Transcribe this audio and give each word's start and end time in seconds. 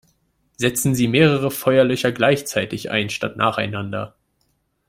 Setzen 0.57 0.95
Sie 0.95 1.07
mehrere 1.07 1.51
Feuerlöscher 1.51 2.11
gleichzeitig 2.11 2.89
ein, 2.89 3.11
statt 3.11 3.37
nacheinander! 3.37 4.15